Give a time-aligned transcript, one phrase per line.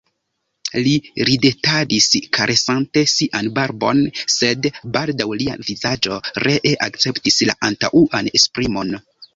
[0.85, 0.93] Li
[1.29, 2.07] ridetadis,
[2.39, 4.03] karesante sian barbon,
[4.39, 8.97] sed baldaŭ lia vizaĝo ree akceptis la antaŭan esprimon.